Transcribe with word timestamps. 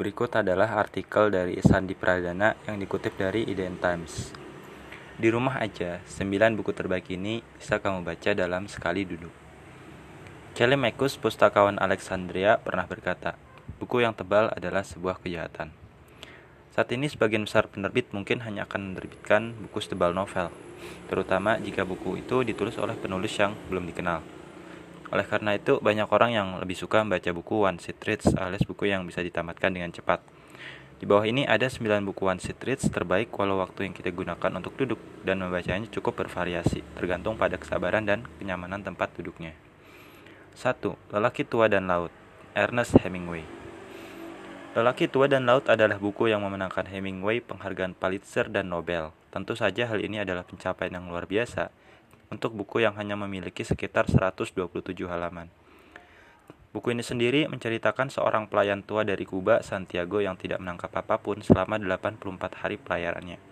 Berikut 0.00 0.32
adalah 0.32 0.80
artikel 0.80 1.28
dari 1.28 1.60
Sandi 1.60 1.92
Pradana 1.92 2.56
yang 2.64 2.80
dikutip 2.80 3.20
dari 3.20 3.44
Iden 3.44 3.76
Times. 3.84 4.32
Di 5.20 5.28
rumah 5.28 5.60
aja, 5.60 6.00
9 6.08 6.56
buku 6.56 6.72
terbaik 6.72 7.12
ini 7.12 7.44
bisa 7.60 7.84
kamu 7.84 8.00
baca 8.00 8.32
dalam 8.32 8.64
sekali 8.64 9.04
duduk. 9.04 9.28
Mekus, 10.56 11.20
pustakawan 11.20 11.76
Alexandria, 11.76 12.56
pernah 12.64 12.88
berkata, 12.88 13.36
buku 13.76 14.00
yang 14.00 14.16
tebal 14.16 14.48
adalah 14.56 14.88
sebuah 14.88 15.20
kejahatan. 15.20 15.68
Saat 16.72 16.96
ini 16.96 17.04
sebagian 17.12 17.44
besar 17.44 17.68
penerbit 17.68 18.08
mungkin 18.16 18.40
hanya 18.40 18.64
akan 18.64 18.96
menerbitkan 18.96 19.52
buku 19.68 19.84
setebal 19.84 20.16
novel, 20.16 20.48
terutama 21.12 21.60
jika 21.60 21.84
buku 21.84 22.24
itu 22.24 22.40
ditulis 22.40 22.80
oleh 22.80 22.96
penulis 22.96 23.36
yang 23.36 23.52
belum 23.68 23.84
dikenal. 23.92 24.39
Oleh 25.10 25.26
karena 25.26 25.58
itu, 25.58 25.82
banyak 25.82 26.06
orang 26.06 26.30
yang 26.30 26.48
lebih 26.62 26.78
suka 26.78 27.02
membaca 27.02 27.30
buku 27.34 27.66
one 27.66 27.82
sheet 27.82 27.98
reads 28.06 28.30
alias 28.38 28.62
buku 28.62 28.86
yang 28.90 29.02
bisa 29.02 29.18
ditamatkan 29.22 29.74
dengan 29.74 29.90
cepat. 29.90 30.22
Di 31.00 31.08
bawah 31.08 31.24
ini 31.24 31.48
ada 31.48 31.64
9 31.64 32.04
buku 32.06 32.28
one 32.28 32.38
sheet 32.38 32.60
reads 32.60 32.86
terbaik 32.92 33.32
walau 33.34 33.58
waktu 33.58 33.88
yang 33.88 33.94
kita 33.96 34.12
gunakan 34.12 34.60
untuk 34.60 34.76
duduk 34.76 35.00
dan 35.24 35.40
membacanya 35.40 35.88
cukup 35.88 36.22
bervariasi, 36.22 36.84
tergantung 36.94 37.40
pada 37.40 37.56
kesabaran 37.56 38.04
dan 38.04 38.28
kenyamanan 38.36 38.84
tempat 38.84 39.10
duduknya. 39.16 39.56
1. 40.54 40.76
Lelaki 41.10 41.48
Tua 41.48 41.72
dan 41.72 41.88
Laut 41.88 42.12
Ernest 42.52 43.00
Hemingway 43.00 43.46
Lelaki 44.76 45.08
Tua 45.08 45.24
dan 45.26 45.48
Laut 45.48 45.66
adalah 45.66 45.96
buku 45.96 46.28
yang 46.28 46.44
memenangkan 46.44 46.84
Hemingway 46.86 47.40
penghargaan 47.42 47.96
Pulitzer 47.96 48.46
dan 48.46 48.68
Nobel. 48.68 49.10
Tentu 49.32 49.56
saja 49.56 49.88
hal 49.88 49.98
ini 49.98 50.20
adalah 50.20 50.44
pencapaian 50.44 50.94
yang 50.94 51.08
luar 51.08 51.24
biasa, 51.24 51.72
untuk 52.30 52.54
buku 52.54 52.80
yang 52.86 52.94
hanya 52.94 53.18
memiliki 53.18 53.66
sekitar 53.66 54.06
127 54.06 54.54
halaman. 55.10 55.50
Buku 56.70 56.94
ini 56.94 57.02
sendiri 57.02 57.50
menceritakan 57.50 58.14
seorang 58.14 58.46
pelayan 58.46 58.86
tua 58.86 59.02
dari 59.02 59.26
Kuba, 59.26 59.58
Santiago 59.66 60.22
yang 60.22 60.38
tidak 60.38 60.62
menangkap 60.62 60.94
apa 60.94 61.18
pun 61.18 61.42
selama 61.42 61.82
84 61.82 62.22
hari 62.62 62.78
pelayarannya. 62.78 63.42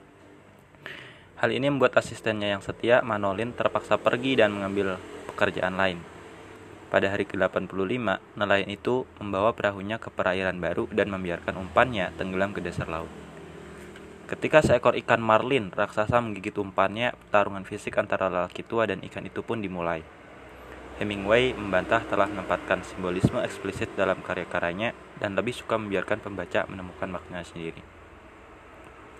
Hal 1.42 1.50
ini 1.50 1.66
membuat 1.66 1.98
asistennya 1.98 2.54
yang 2.54 2.62
setia, 2.62 3.02
Manolin, 3.02 3.50
terpaksa 3.54 3.98
pergi 3.98 4.38
dan 4.38 4.54
mengambil 4.54 5.02
pekerjaan 5.26 5.74
lain. 5.74 5.98
Pada 6.88 7.10
hari 7.10 7.26
ke-85, 7.26 8.38
nelayan 8.38 8.70
itu 8.70 9.04
membawa 9.18 9.50
perahunya 9.50 10.00
ke 10.00 10.08
perairan 10.08 10.56
baru 10.62 10.86
dan 10.88 11.10
membiarkan 11.10 11.58
umpannya 11.58 12.14
tenggelam 12.16 12.54
ke 12.54 12.62
dasar 12.62 12.86
laut. 12.86 13.27
Ketika 14.28 14.60
seekor 14.60 14.92
ikan 15.00 15.24
marlin 15.24 15.72
raksasa 15.72 16.20
menggigit 16.20 16.52
umpannya, 16.60 17.16
pertarungan 17.16 17.64
fisik 17.64 17.96
antara 17.96 18.28
lelaki 18.28 18.60
tua 18.60 18.84
dan 18.84 19.00
ikan 19.00 19.24
itu 19.24 19.40
pun 19.40 19.64
dimulai. 19.64 20.04
Hemingway 21.00 21.56
membantah 21.56 22.04
telah 22.04 22.28
menempatkan 22.28 22.84
simbolisme 22.84 23.40
eksplisit 23.40 23.88
dalam 23.96 24.20
karya-karyanya 24.20 24.92
dan 25.16 25.32
lebih 25.32 25.56
suka 25.56 25.80
membiarkan 25.80 26.20
pembaca 26.20 26.68
menemukan 26.68 27.08
makna 27.08 27.40
sendiri. 27.40 27.80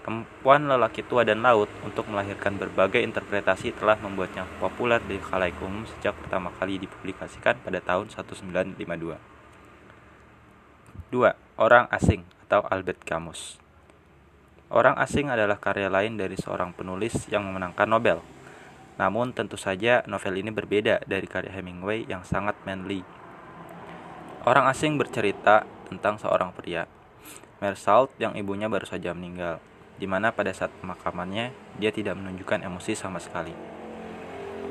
Kemampuan 0.05 0.69
lelaki 0.69 1.01
tua 1.01 1.25
dan 1.25 1.41
laut 1.41 1.73
untuk 1.89 2.05
melahirkan 2.13 2.61
berbagai 2.61 3.01
interpretasi 3.01 3.73
telah 3.81 3.97
membuatnya 4.05 4.45
populer 4.61 5.01
di 5.09 5.17
khalayak 5.17 5.57
umum 5.65 5.89
sejak 5.89 6.13
pertama 6.21 6.53
kali 6.61 6.77
dipublikasikan 6.85 7.57
pada 7.65 7.81
tahun 7.81 8.13
1952. 8.13 9.17
2. 11.17 11.33
Orang 11.57 11.89
asing 11.89 12.29
atau 12.45 12.61
Albert 12.69 13.09
Camus 13.09 13.57
Orang 14.69 15.01
asing 15.01 15.33
adalah 15.33 15.57
karya 15.57 15.89
lain 15.89 16.21
dari 16.21 16.37
seorang 16.37 16.77
penulis 16.77 17.25
yang 17.33 17.41
memenangkan 17.49 17.89
Nobel. 17.89 18.21
Namun 19.01 19.33
tentu 19.33 19.57
saja 19.57 20.05
novel 20.05 20.37
ini 20.37 20.53
berbeda 20.53 21.09
dari 21.09 21.25
karya 21.25 21.57
Hemingway 21.57 22.05
yang 22.05 22.21
sangat 22.21 22.53
manly. 22.69 23.01
Orang 24.45 24.69
asing 24.69 25.01
bercerita 25.01 25.65
tentang 25.89 26.21
seorang 26.21 26.53
pria, 26.53 26.85
Mersalt 27.65 28.13
yang 28.21 28.37
ibunya 28.37 28.69
baru 28.69 28.85
saja 28.85 29.17
meninggal, 29.17 29.57
di 29.97 30.05
mana 30.05 30.37
pada 30.37 30.53
saat 30.53 30.71
pemakamannya 30.85 31.51
dia 31.81 31.89
tidak 31.89 32.21
menunjukkan 32.21 32.61
emosi 32.61 32.93
sama 32.93 33.25
sekali. 33.25 33.57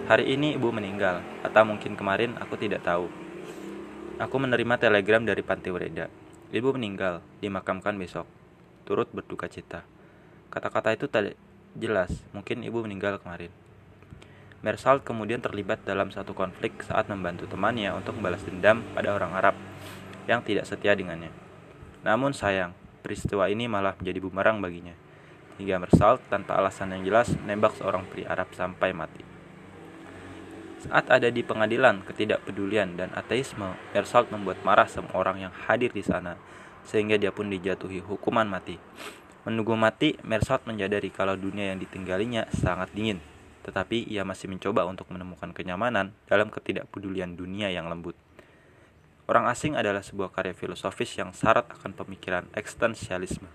Hari 0.06 0.30
ini 0.30 0.56
ibu 0.56 0.69
meninggal, 0.69 1.25
atau 1.41 1.66
mungkin 1.66 1.97
kemarin 1.97 2.38
aku 2.38 2.53
tidak 2.56 2.86
tahu. 2.86 3.09
Aku 4.22 4.36
menerima 4.38 4.78
telegram 4.78 5.25
dari 5.25 5.41
Panti 5.41 5.74
Ureda. 5.74 6.07
Ibu 6.53 6.78
meninggal, 6.78 7.19
dimakamkan 7.44 7.97
besok 8.00 8.37
turut 8.88 9.12
berduka 9.12 9.52
cita. 9.52 9.84
Kata-kata 10.48 10.96
itu 10.96 11.12
tak 11.12 11.36
jelas, 11.75 12.24
mungkin 12.31 12.64
ibu 12.64 12.80
meninggal 12.80 13.20
kemarin. 13.20 13.52
Mersalt 14.64 15.03
kemudian 15.03 15.44
terlibat 15.44 15.84
dalam 15.84 16.09
satu 16.09 16.31
konflik 16.31 16.80
saat 16.81 17.12
membantu 17.12 17.46
temannya 17.52 17.92
untuk 17.92 18.16
membalas 18.16 18.42
dendam 18.48 18.81
pada 18.96 19.12
orang 19.12 19.36
Arab 19.36 19.56
yang 20.25 20.40
tidak 20.42 20.64
setia 20.66 20.96
dengannya. 20.96 21.30
Namun 22.02 22.31
sayang, 22.31 22.72
peristiwa 23.03 23.52
ini 23.52 23.68
malah 23.68 23.94
menjadi 24.00 24.24
bumerang 24.24 24.64
baginya, 24.64 24.96
hingga 25.59 25.78
Mersalt 25.84 26.24
tanpa 26.31 26.58
alasan 26.58 26.96
yang 26.96 27.04
jelas 27.06 27.36
menembak 27.44 27.75
seorang 27.75 28.08
pria 28.08 28.31
Arab 28.31 28.50
sampai 28.56 28.96
mati. 28.96 29.22
Saat 30.78 31.09
ada 31.12 31.30
di 31.30 31.42
pengadilan 31.46 32.02
ketidakpedulian 32.08 32.98
dan 32.98 33.14
ateisme, 33.14 33.78
Mersalt 33.94 34.34
membuat 34.34 34.58
marah 34.66 34.90
semua 34.90 35.14
orang 35.14 35.48
yang 35.50 35.54
hadir 35.68 35.94
di 35.94 36.02
sana 36.02 36.40
sehingga 36.88 37.20
dia 37.20 37.36
pun 37.36 37.52
dijatuhi 37.52 38.00
hukuman 38.00 38.48
mati. 38.48 38.80
Menunggu 39.44 39.75
mati, 39.75 40.16
Mersat 40.24 40.64
menyadari 40.64 41.12
kalau 41.12 41.36
dunia 41.36 41.72
yang 41.72 41.80
ditinggalinya 41.80 42.48
sangat 42.56 42.92
dingin, 42.96 43.20
tetapi 43.68 44.08
ia 44.08 44.24
masih 44.24 44.48
mencoba 44.48 44.88
untuk 44.88 45.12
menemukan 45.12 45.52
kenyamanan 45.52 46.16
dalam 46.31 46.48
ketidakpedulian 46.48 47.36
dunia 47.36 47.68
yang 47.68 47.92
lembut. 47.92 48.16
Orang 49.28 49.52
asing 49.52 49.75
adalah 49.75 50.00
sebuah 50.00 50.31
karya 50.31 50.56
filosofis 50.56 51.12
yang 51.20 51.36
syarat 51.36 51.68
akan 51.68 51.92
pemikiran 51.92 52.48
eksistensialisme, 52.56 53.52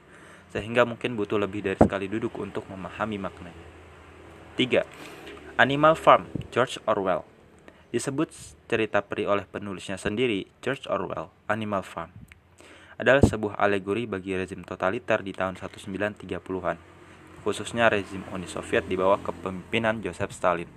sehingga 0.52 0.84
mungkin 0.84 1.16
butuh 1.16 1.40
lebih 1.40 1.64
dari 1.64 1.80
sekali 1.80 2.12
duduk 2.12 2.36
untuk 2.36 2.68
memahami 2.68 3.16
maknanya. 3.16 3.68
3. 4.60 4.84
Animal 5.56 5.96
Farm, 5.96 6.28
George 6.52 6.76
Orwell 6.84 7.24
Disebut 7.92 8.32
cerita 8.68 9.04
peri 9.04 9.28
oleh 9.28 9.44
penulisnya 9.48 10.00
sendiri, 10.00 10.48
George 10.64 10.88
Orwell, 10.88 11.32
Animal 11.48 11.84
Farm 11.84 12.21
adalah 12.96 13.24
sebuah 13.24 13.60
alegori 13.60 14.04
bagi 14.04 14.36
rezim 14.36 14.64
totaliter 14.66 15.24
di 15.24 15.32
tahun 15.32 15.56
1930-an, 15.56 16.76
khususnya 17.44 17.88
rezim 17.88 18.24
Uni 18.32 18.48
Soviet 18.48 18.88
di 18.88 18.96
bawah 18.96 19.20
kepemimpinan 19.20 20.04
Joseph 20.04 20.32
Stalin. 20.34 20.68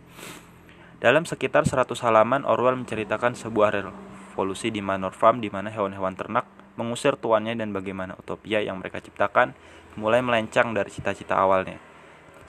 Dalam 1.00 1.28
sekitar 1.28 1.68
100 1.68 1.92
halaman, 2.08 2.48
Orwell 2.48 2.80
menceritakan 2.80 3.36
sebuah 3.36 3.76
revolusi 3.76 4.72
di 4.72 4.80
Manor 4.80 5.12
Farm 5.12 5.44
di 5.44 5.52
mana 5.52 5.68
hewan-hewan 5.70 6.16
ternak 6.16 6.48
mengusir 6.76 7.16
tuannya 7.16 7.56
dan 7.56 7.72
bagaimana 7.72 8.16
utopia 8.20 8.60
yang 8.60 8.80
mereka 8.80 9.00
ciptakan 9.00 9.56
mulai 9.96 10.20
melencang 10.20 10.76
dari 10.76 10.92
cita-cita 10.92 11.40
awalnya. 11.40 11.80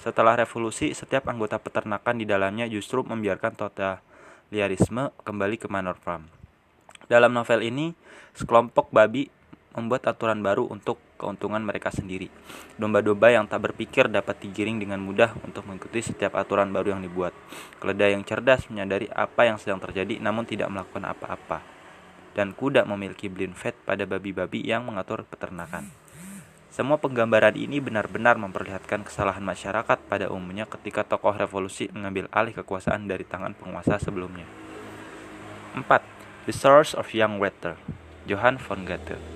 Setelah 0.02 0.38
revolusi, 0.38 0.92
setiap 0.92 1.26
anggota 1.30 1.58
peternakan 1.58 2.20
di 2.20 2.26
dalamnya 2.28 2.66
justru 2.68 3.02
membiarkan 3.06 3.54
totalitarisme 3.58 5.14
kembali 5.22 5.56
ke 5.56 5.66
Manor 5.70 5.98
Farm. 5.98 6.26
Dalam 7.06 7.32
novel 7.32 7.62
ini, 7.62 7.94
sekelompok 8.34 8.90
babi 8.90 9.30
membuat 9.76 10.08
aturan 10.08 10.40
baru 10.40 10.64
untuk 10.66 10.96
keuntungan 11.20 11.60
mereka 11.60 11.92
sendiri. 11.92 12.32
Domba-domba 12.80 13.28
yang 13.30 13.44
tak 13.44 13.68
berpikir 13.68 14.08
dapat 14.08 14.40
digiring 14.40 14.80
dengan 14.80 14.98
mudah 15.04 15.36
untuk 15.44 15.68
mengikuti 15.68 16.00
setiap 16.00 16.34
aturan 16.34 16.72
baru 16.72 16.96
yang 16.96 17.04
dibuat. 17.04 17.36
Keledai 17.78 18.16
yang 18.16 18.24
cerdas 18.24 18.66
menyadari 18.72 19.06
apa 19.12 19.46
yang 19.46 19.60
sedang 19.60 19.78
terjadi 19.78 20.16
namun 20.18 20.48
tidak 20.48 20.72
melakukan 20.72 21.04
apa-apa. 21.04 21.60
Dan 22.32 22.52
kuda 22.56 22.88
memiliki 22.88 23.28
blind 23.28 23.56
faith 23.56 23.76
pada 23.84 24.08
babi-babi 24.08 24.64
yang 24.64 24.84
mengatur 24.88 25.24
peternakan. 25.28 25.88
Semua 26.68 27.00
penggambaran 27.00 27.56
ini 27.56 27.80
benar-benar 27.80 28.36
memperlihatkan 28.36 29.08
kesalahan 29.08 29.40
masyarakat 29.40 29.96
pada 30.12 30.28
umumnya 30.28 30.68
ketika 30.68 31.08
tokoh 31.08 31.32
revolusi 31.32 31.88
mengambil 31.88 32.28
alih 32.28 32.52
kekuasaan 32.52 33.08
dari 33.08 33.24
tangan 33.24 33.56
penguasa 33.56 33.96
sebelumnya. 33.96 34.44
4. 35.72 35.88
The 36.44 36.52
Source 36.52 36.92
of 36.92 37.16
Young 37.16 37.40
Water 37.40 37.80
Johann 38.28 38.60
von 38.60 38.84
Goethe 38.84 39.35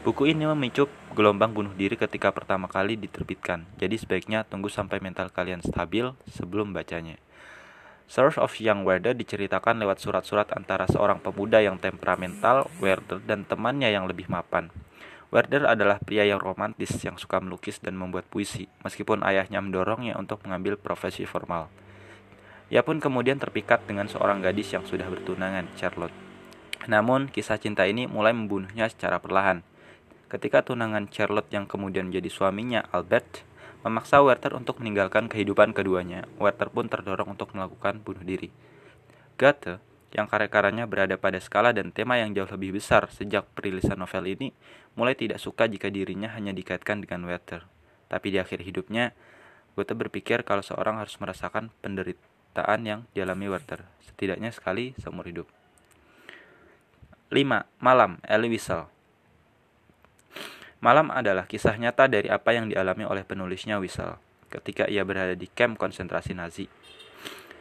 Buku 0.00 0.32
ini 0.32 0.48
memicu 0.48 0.88
gelombang 1.12 1.52
bunuh 1.52 1.76
diri 1.76 1.92
ketika 1.92 2.32
pertama 2.32 2.72
kali 2.72 2.96
diterbitkan, 2.96 3.68
jadi 3.76 4.00
sebaiknya 4.00 4.48
tunggu 4.48 4.72
sampai 4.72 4.96
mental 4.96 5.28
kalian 5.28 5.60
stabil 5.60 6.16
sebelum 6.24 6.72
bacanya. 6.72 7.20
Source 8.08 8.40
of 8.40 8.56
Young 8.56 8.88
Werder 8.88 9.12
diceritakan 9.12 9.76
lewat 9.76 10.00
surat-surat 10.00 10.56
antara 10.56 10.88
seorang 10.88 11.20
pemuda 11.20 11.60
yang 11.60 11.76
temperamental, 11.76 12.72
Werder, 12.80 13.20
dan 13.28 13.44
temannya 13.44 13.92
yang 13.92 14.08
lebih 14.08 14.32
mapan. 14.32 14.72
Werder 15.28 15.68
adalah 15.68 16.00
pria 16.00 16.24
yang 16.24 16.40
romantis 16.40 16.96
yang 17.04 17.20
suka 17.20 17.36
melukis 17.36 17.76
dan 17.84 17.92
membuat 18.00 18.24
puisi, 18.24 18.72
meskipun 18.80 19.20
ayahnya 19.20 19.60
mendorongnya 19.60 20.16
untuk 20.16 20.40
mengambil 20.48 20.80
profesi 20.80 21.28
formal. 21.28 21.68
Ia 22.72 22.80
pun 22.80 23.04
kemudian 23.04 23.36
terpikat 23.36 23.84
dengan 23.84 24.08
seorang 24.08 24.40
gadis 24.40 24.72
yang 24.72 24.88
sudah 24.88 25.06
bertunangan, 25.12 25.68
Charlotte. 25.76 26.16
Namun, 26.88 27.28
kisah 27.28 27.60
cinta 27.60 27.84
ini 27.84 28.08
mulai 28.08 28.32
membunuhnya 28.32 28.88
secara 28.88 29.20
perlahan. 29.20 29.60
Ketika 30.30 30.62
tunangan 30.62 31.10
Charlotte 31.10 31.50
yang 31.50 31.66
kemudian 31.66 32.06
menjadi 32.06 32.30
suaminya, 32.30 32.86
Albert, 32.94 33.42
memaksa 33.82 34.22
Werther 34.22 34.54
untuk 34.54 34.78
meninggalkan 34.78 35.26
kehidupan 35.26 35.74
keduanya, 35.74 36.22
Werther 36.38 36.70
pun 36.70 36.86
terdorong 36.86 37.34
untuk 37.34 37.50
melakukan 37.50 37.98
bunuh 37.98 38.22
diri. 38.22 38.46
Goethe 39.34 39.82
yang 40.14 40.30
karya-karyanya 40.30 40.86
berada 40.86 41.18
pada 41.18 41.42
skala 41.42 41.74
dan 41.74 41.90
tema 41.90 42.14
yang 42.22 42.30
jauh 42.30 42.46
lebih 42.46 42.78
besar 42.78 43.10
sejak 43.10 43.42
perilisan 43.58 43.98
novel 43.98 44.22
ini, 44.30 44.54
mulai 44.94 45.18
tidak 45.18 45.42
suka 45.42 45.66
jika 45.66 45.90
dirinya 45.90 46.30
hanya 46.30 46.54
dikaitkan 46.54 47.02
dengan 47.02 47.26
Werther. 47.26 47.66
Tapi 48.06 48.30
di 48.30 48.38
akhir 48.38 48.62
hidupnya, 48.62 49.10
Goethe 49.74 49.98
berpikir 49.98 50.46
kalau 50.46 50.62
seorang 50.62 51.02
harus 51.02 51.18
merasakan 51.18 51.74
penderitaan 51.82 52.86
yang 52.86 53.00
dialami 53.18 53.50
Werther, 53.50 53.82
setidaknya 54.06 54.54
sekali 54.54 54.94
seumur 55.02 55.26
hidup. 55.26 55.50
5. 57.34 57.66
Malam, 57.82 58.22
Elie 58.22 58.54
Wiesel 58.54 58.99
Malam 60.80 61.12
adalah 61.12 61.44
kisah 61.44 61.76
nyata 61.76 62.08
dari 62.08 62.32
apa 62.32 62.56
yang 62.56 62.72
dialami 62.72 63.04
oleh 63.04 63.20
penulisnya 63.20 63.76
Wiesel 63.76 64.16
ketika 64.48 64.88
ia 64.88 65.04
berada 65.04 65.36
di 65.36 65.44
kamp 65.44 65.76
konsentrasi 65.76 66.32
Nazi. 66.32 66.72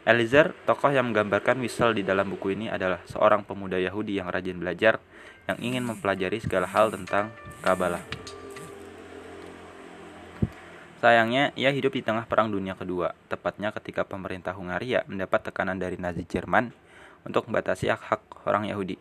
Eliezer, 0.07 0.56
tokoh 0.63 0.88
yang 0.88 1.12
menggambarkan 1.12 1.60
Wiesel 1.60 2.00
di 2.00 2.07
dalam 2.07 2.31
buku 2.31 2.56
ini 2.56 2.71
adalah 2.71 3.04
seorang 3.12 3.44
pemuda 3.44 3.75
Yahudi 3.75 4.24
yang 4.24 4.31
rajin 4.31 4.56
belajar, 4.56 5.04
yang 5.51 5.60
ingin 5.60 5.83
mempelajari 5.83 6.39
segala 6.39 6.71
hal 6.71 6.95
tentang 6.95 7.36
Kabbalah. 7.60 8.00
Sayangnya, 11.04 11.51
ia 11.60 11.75
hidup 11.75 12.00
di 12.00 12.04
tengah 12.04 12.24
Perang 12.24 12.48
Dunia 12.48 12.71
Kedua, 12.80 13.12
tepatnya 13.27 13.75
ketika 13.75 14.07
pemerintah 14.07 14.56
Hungaria 14.56 15.04
mendapat 15.12 15.51
tekanan 15.51 15.75
dari 15.75 16.00
Nazi 16.00 16.24
Jerman 16.24 16.71
untuk 17.27 17.51
membatasi 17.51 17.92
hak-hak 17.92 18.48
orang 18.48 18.71
Yahudi. 18.71 18.95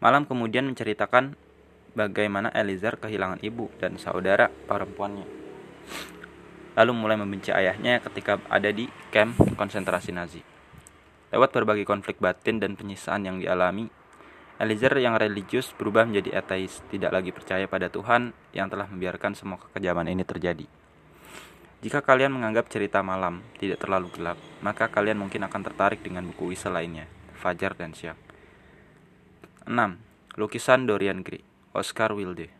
Malam 0.00 0.24
kemudian 0.24 0.64
menceritakan 0.64 1.36
bagaimana 1.92 2.52
Eliezer 2.52 2.96
kehilangan 2.96 3.40
ibu 3.44 3.68
dan 3.80 3.96
saudara 3.96 4.48
perempuannya 4.48 5.42
lalu 6.72 6.92
mulai 6.96 7.16
membenci 7.20 7.52
ayahnya 7.52 8.00
ketika 8.00 8.40
ada 8.48 8.72
di 8.72 8.88
kamp 9.12 9.36
konsentrasi 9.56 10.10
Nazi. 10.12 10.40
Lewat 11.32 11.52
berbagai 11.52 11.88
konflik 11.88 12.20
batin 12.20 12.60
dan 12.60 12.76
penyisaan 12.76 13.24
yang 13.24 13.36
dialami, 13.40 13.88
Eliezer 14.60 14.92
yang 15.00 15.16
religius 15.16 15.72
berubah 15.74 16.04
menjadi 16.04 16.44
ateis, 16.44 16.84
tidak 16.92 17.10
lagi 17.10 17.32
percaya 17.32 17.64
pada 17.66 17.88
Tuhan 17.88 18.36
yang 18.52 18.68
telah 18.68 18.86
membiarkan 18.86 19.32
semua 19.32 19.58
kekejaman 19.58 20.12
ini 20.12 20.24
terjadi. 20.28 20.68
Jika 21.82 21.98
kalian 21.98 22.30
menganggap 22.30 22.70
cerita 22.70 23.02
malam 23.02 23.42
tidak 23.58 23.82
terlalu 23.82 24.12
gelap, 24.14 24.38
maka 24.62 24.86
kalian 24.86 25.18
mungkin 25.18 25.42
akan 25.42 25.60
tertarik 25.66 26.04
dengan 26.04 26.22
buku 26.30 26.54
Wisa 26.54 26.70
lainnya, 26.70 27.10
Fajar 27.42 27.74
dan 27.74 27.90
Siang. 27.96 28.20
6. 29.66 30.38
Lukisan 30.38 30.86
Dorian 30.86 31.26
Gray, 31.26 31.42
Oscar 31.72 32.12
Wilde 32.12 32.52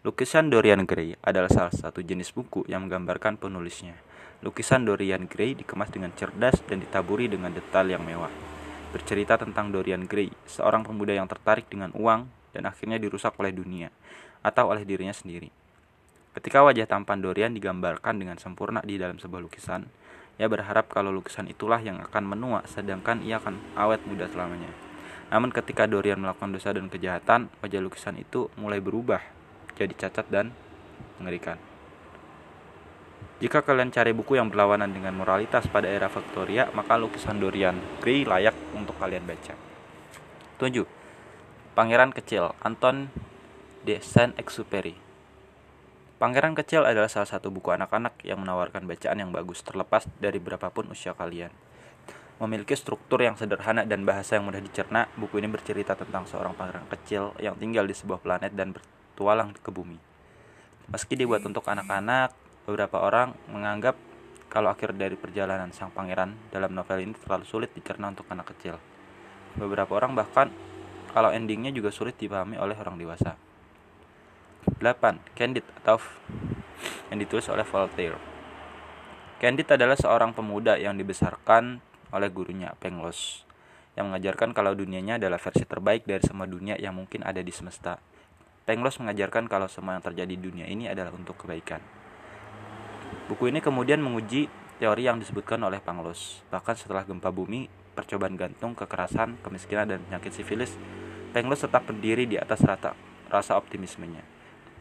Lukisan 0.00 0.48
Dorian 0.48 0.88
Gray 0.88 1.12
adalah 1.20 1.52
salah 1.52 1.76
satu 1.76 2.00
jenis 2.00 2.32
buku 2.32 2.64
yang 2.64 2.88
menggambarkan 2.88 3.36
penulisnya. 3.36 4.00
Lukisan 4.40 4.88
Dorian 4.88 5.28
Gray 5.28 5.52
dikemas 5.52 5.92
dengan 5.92 6.08
cerdas 6.16 6.56
dan 6.64 6.80
ditaburi 6.80 7.28
dengan 7.28 7.52
detail 7.52 7.84
yang 7.84 8.00
mewah. 8.00 8.32
Bercerita 8.96 9.36
tentang 9.36 9.68
Dorian 9.68 10.08
Gray, 10.08 10.32
seorang 10.48 10.88
pemuda 10.88 11.12
yang 11.12 11.28
tertarik 11.28 11.68
dengan 11.68 11.92
uang 11.92 12.32
dan 12.56 12.64
akhirnya 12.64 12.96
dirusak 12.96 13.36
oleh 13.36 13.52
dunia 13.52 13.92
atau 14.40 14.72
oleh 14.72 14.88
dirinya 14.88 15.12
sendiri. 15.12 15.52
Ketika 16.32 16.64
wajah 16.64 16.88
tampan 16.88 17.20
Dorian 17.20 17.52
digambarkan 17.52 18.16
dengan 18.16 18.40
sempurna 18.40 18.80
di 18.80 18.96
dalam 18.96 19.20
sebuah 19.20 19.44
lukisan, 19.44 19.84
ia 20.40 20.48
berharap 20.48 20.88
kalau 20.88 21.12
lukisan 21.12 21.44
itulah 21.44 21.84
yang 21.84 22.00
akan 22.08 22.24
menua 22.24 22.64
sedangkan 22.64 23.20
ia 23.20 23.36
akan 23.36 23.60
awet 23.76 24.00
muda 24.08 24.24
selamanya. 24.32 24.87
Namun 25.28 25.52
ketika 25.52 25.84
Dorian 25.84 26.20
melakukan 26.20 26.56
dosa 26.56 26.72
dan 26.72 26.88
kejahatan, 26.88 27.52
wajah 27.60 27.80
lukisan 27.84 28.16
itu 28.16 28.48
mulai 28.56 28.80
berubah 28.80 29.20
jadi 29.76 29.92
cacat 29.92 30.26
dan 30.32 30.56
mengerikan. 31.20 31.60
Jika 33.38 33.62
kalian 33.62 33.94
cari 33.94 34.10
buku 34.10 34.34
yang 34.34 34.50
berlawanan 34.50 34.90
dengan 34.90 35.14
moralitas 35.14 35.70
pada 35.70 35.86
era 35.86 36.10
Victoria, 36.10 36.74
maka 36.74 36.98
lukisan 36.98 37.38
Dorian 37.38 37.78
Gray 38.02 38.26
layak 38.26 38.56
untuk 38.74 38.98
kalian 38.98 39.22
baca. 39.22 39.54
7. 40.58 40.82
Pangeran 41.78 42.10
Kecil 42.10 42.50
Anton 42.66 43.06
de 43.86 44.02
Saint-Exupéry 44.02 44.98
Pangeran 46.18 46.58
Kecil 46.58 46.82
adalah 46.82 47.06
salah 47.06 47.30
satu 47.30 47.54
buku 47.54 47.70
anak-anak 47.70 48.18
yang 48.26 48.42
menawarkan 48.42 48.90
bacaan 48.90 49.22
yang 49.22 49.30
bagus 49.30 49.62
terlepas 49.62 50.10
dari 50.18 50.42
berapapun 50.42 50.90
usia 50.90 51.14
kalian. 51.14 51.54
Memiliki 52.38 52.78
struktur 52.78 53.18
yang 53.18 53.34
sederhana 53.34 53.82
dan 53.82 54.06
bahasa 54.06 54.38
yang 54.38 54.46
mudah 54.46 54.62
dicerna, 54.62 55.10
buku 55.18 55.42
ini 55.42 55.50
bercerita 55.50 55.98
tentang 55.98 56.22
seorang 56.22 56.54
pangeran 56.54 56.86
kecil 56.86 57.34
yang 57.42 57.58
tinggal 57.58 57.82
di 57.82 57.98
sebuah 57.98 58.22
planet 58.22 58.54
dan 58.54 58.70
bertualang 58.70 59.50
ke 59.58 59.74
bumi. 59.74 59.98
Meski 60.94 61.18
dibuat 61.18 61.42
untuk 61.42 61.66
anak-anak, 61.66 62.30
beberapa 62.62 63.02
orang 63.02 63.34
menganggap 63.50 63.98
kalau 64.46 64.70
akhir 64.70 64.94
dari 64.94 65.18
perjalanan 65.18 65.74
sang 65.74 65.90
pangeran 65.90 66.32
dalam 66.54 66.72
novel 66.72 67.02
ini 67.02 67.12
terlalu 67.18 67.44
sulit 67.44 67.74
dicerna 67.74 68.14
untuk 68.14 68.24
anak 68.30 68.54
kecil. 68.54 68.78
Beberapa 69.58 69.98
orang 69.98 70.14
bahkan 70.14 70.48
kalau 71.10 71.34
endingnya 71.34 71.74
juga 71.74 71.90
sulit 71.90 72.14
dipahami 72.16 72.54
oleh 72.54 72.78
orang 72.78 72.96
dewasa. 72.96 73.34
8. 74.78 75.34
Candid 75.34 75.66
atau 75.82 75.98
yang 77.10 77.18
ditulis 77.18 77.50
oleh 77.50 77.66
Voltaire. 77.66 78.20
Candid 79.42 79.68
adalah 79.74 79.98
seorang 79.98 80.30
pemuda 80.30 80.78
yang 80.78 80.94
dibesarkan 80.94 81.82
oleh 82.14 82.28
gurunya 82.32 82.72
Penglos 82.78 83.44
yang 83.98 84.14
mengajarkan 84.14 84.54
kalau 84.54 84.78
dunianya 84.78 85.18
adalah 85.18 85.42
versi 85.42 85.66
terbaik 85.66 86.06
dari 86.06 86.22
semua 86.22 86.46
dunia 86.46 86.78
yang 86.78 86.94
mungkin 86.94 87.26
ada 87.26 87.42
di 87.42 87.50
semesta 87.50 87.98
Penglos 88.68 89.00
mengajarkan 89.00 89.48
kalau 89.48 89.64
semua 89.64 89.96
yang 89.96 90.04
terjadi 90.04 90.36
di 90.36 90.44
dunia 90.44 90.68
ini 90.68 90.92
adalah 90.92 91.08
untuk 91.16 91.40
kebaikan. 91.40 91.80
Buku 93.24 93.48
ini 93.48 93.64
kemudian 93.64 93.96
menguji 93.96 94.44
teori 94.76 95.08
yang 95.08 95.16
disebutkan 95.16 95.56
oleh 95.64 95.80
Panglos. 95.80 96.44
Bahkan 96.52 96.76
setelah 96.76 97.08
gempa 97.08 97.32
bumi, 97.32 97.64
percobaan 97.96 98.36
gantung, 98.36 98.76
kekerasan, 98.76 99.40
kemiskinan, 99.40 99.88
dan 99.88 100.04
penyakit 100.04 100.36
sifilis, 100.36 100.76
Penglos 101.32 101.64
tetap 101.64 101.88
berdiri 101.88 102.28
di 102.28 102.36
atas 102.36 102.60
rata 102.60 102.92
rasa 103.32 103.56
optimismenya. 103.56 104.20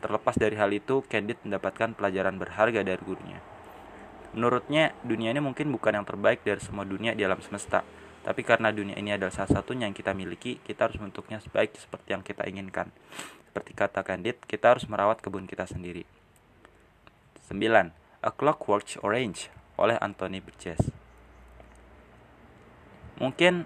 Terlepas 0.03 0.35
dari 0.35 0.59
hal 0.59 0.67
itu, 0.75 0.99
Candid 1.07 1.39
mendapatkan 1.47 1.95
pelajaran 1.95 2.35
berharga 2.35 2.83
dari 2.83 2.99
gurunya. 2.99 3.39
Menurutnya, 4.35 4.91
dunia 5.05 5.31
ini 5.31 5.39
mungkin 5.39 5.71
bukan 5.71 6.01
yang 6.01 6.05
terbaik 6.07 6.43
dari 6.43 6.59
semua 6.59 6.83
dunia 6.83 7.15
di 7.15 7.23
alam 7.23 7.39
semesta, 7.39 7.85
tapi 8.27 8.43
karena 8.43 8.75
dunia 8.75 8.99
ini 8.99 9.15
adalah 9.15 9.31
salah 9.31 9.61
satunya 9.61 9.87
yang 9.87 9.95
kita 9.95 10.11
miliki, 10.11 10.59
kita 10.59 10.91
harus 10.91 10.99
bentuknya 10.99 11.39
sebaik 11.39 11.75
seperti 11.79 12.11
yang 12.11 12.23
kita 12.25 12.43
inginkan. 12.43 12.91
Seperti 13.47 13.71
kata 13.71 14.03
Candid, 14.03 14.43
kita 14.43 14.75
harus 14.75 14.83
merawat 14.91 15.23
kebun 15.23 15.47
kita 15.47 15.63
sendiri. 15.63 16.03
9. 17.47 17.63
A 18.19 18.29
Clockwork 18.35 18.99
Orange 19.07 19.47
oleh 19.79 19.95
Anthony 20.03 20.43
Burgess. 20.43 20.91
Mungkin 23.17 23.63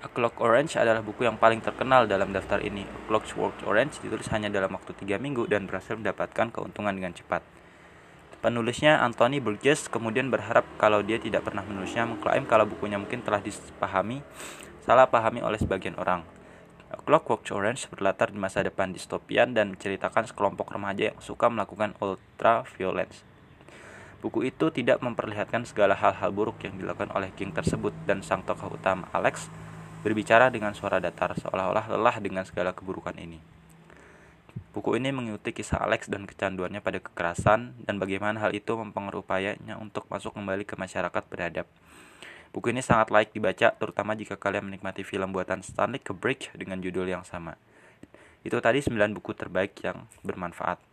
A 0.00 0.08
Clock 0.08 0.40
Orange 0.40 0.80
adalah 0.80 1.04
buku 1.04 1.28
yang 1.28 1.36
paling 1.36 1.60
terkenal 1.60 2.08
dalam 2.08 2.32
daftar 2.32 2.62
ini. 2.64 2.86
A 2.86 2.98
Clockwork 3.10 3.66
Orange 3.68 4.00
ditulis 4.00 4.30
hanya 4.32 4.48
dalam 4.48 4.72
waktu 4.72 4.96
3 4.96 5.20
minggu 5.20 5.44
dan 5.50 5.68
berhasil 5.68 5.98
mendapatkan 5.98 6.48
keuntungan 6.48 6.96
dengan 6.96 7.12
cepat. 7.12 7.44
Penulisnya 8.40 9.04
Anthony 9.04 9.36
Burgess 9.36 9.92
kemudian 9.92 10.32
berharap 10.32 10.64
kalau 10.80 11.04
dia 11.04 11.20
tidak 11.20 11.44
pernah 11.44 11.60
menulisnya 11.60 12.08
mengklaim 12.08 12.48
kalau 12.48 12.64
bukunya 12.64 12.96
mungkin 12.96 13.20
telah 13.20 13.44
disepahami, 13.44 14.24
salah 14.80 15.04
pahami 15.12 15.44
oleh 15.44 15.60
sebagian 15.60 15.92
orang. 16.00 16.24
Clockwork 17.04 17.44
Orange 17.52 17.86
berlatar 17.92 18.32
di 18.32 18.40
masa 18.40 18.64
depan 18.64 18.96
distopian 18.96 19.52
dan 19.52 19.76
menceritakan 19.76 20.24
sekelompok 20.24 20.72
remaja 20.72 21.12
yang 21.12 21.18
suka 21.20 21.52
melakukan 21.52 21.92
ultra 22.00 22.64
violence. 22.80 23.28
Buku 24.24 24.48
itu 24.48 24.72
tidak 24.72 25.04
memperlihatkan 25.04 25.68
segala 25.68 25.92
hal-hal 25.92 26.32
buruk 26.32 26.64
yang 26.64 26.80
dilakukan 26.80 27.12
oleh 27.12 27.32
King 27.36 27.52
tersebut 27.52 27.92
dan 28.08 28.24
sang 28.24 28.40
tokoh 28.40 28.72
utama 28.72 29.04
Alex 29.12 29.52
berbicara 30.00 30.48
dengan 30.48 30.72
suara 30.72 30.96
datar 30.96 31.36
seolah-olah 31.36 31.92
lelah 31.92 32.16
dengan 32.24 32.48
segala 32.48 32.72
keburukan 32.72 33.16
ini. 33.20 33.59
Buku 34.70 34.94
ini 34.94 35.10
mengikuti 35.10 35.50
kisah 35.50 35.82
Alex 35.82 36.06
dan 36.06 36.30
kecanduannya 36.30 36.78
pada 36.78 37.02
kekerasan 37.02 37.74
dan 37.82 37.98
bagaimana 37.98 38.38
hal 38.38 38.54
itu 38.54 38.78
mempengaruhi 38.78 39.26
upayanya 39.26 39.74
untuk 39.82 40.06
masuk 40.06 40.30
kembali 40.30 40.62
ke 40.62 40.78
masyarakat 40.78 41.26
beradab. 41.26 41.66
Buku 42.54 42.70
ini 42.70 42.78
sangat 42.78 43.10
layak 43.10 43.34
dibaca, 43.34 43.74
terutama 43.74 44.14
jika 44.14 44.38
kalian 44.38 44.70
menikmati 44.70 45.02
film 45.02 45.34
buatan 45.34 45.66
Stanley 45.66 45.98
Kubrick 45.98 46.54
dengan 46.54 46.78
judul 46.78 47.10
yang 47.10 47.26
sama. 47.26 47.58
Itu 48.46 48.62
tadi 48.62 48.78
9 48.78 48.94
buku 49.10 49.34
terbaik 49.34 49.74
yang 49.82 50.06
bermanfaat. 50.22 50.89